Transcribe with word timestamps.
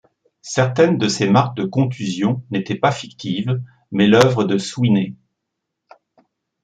Certaines 0.41 0.97
de 0.97 1.07
ses 1.07 1.29
marques 1.29 1.55
de 1.55 1.63
contusion 1.63 2.41
n'étaient 2.49 2.73
pas 2.73 2.91
fictives 2.91 3.61
mais 3.91 4.07
l'œuvre 4.07 4.45
de 4.45 4.57
Sweeney. 4.57 5.15